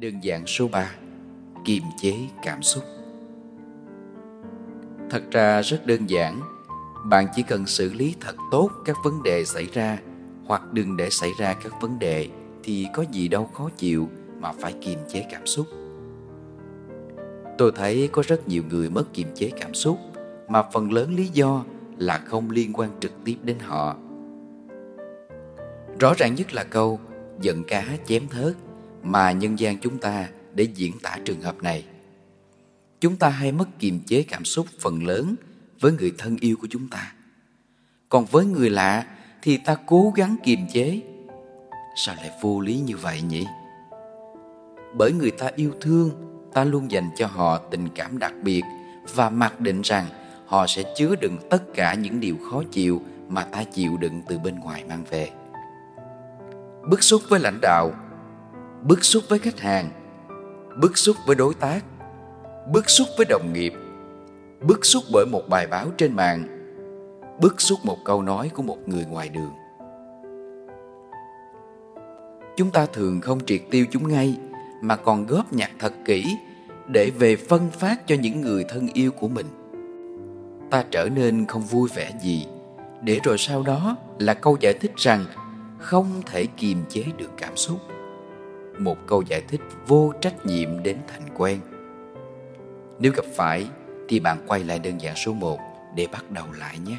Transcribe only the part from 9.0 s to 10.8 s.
vấn đề xảy ra Hoặc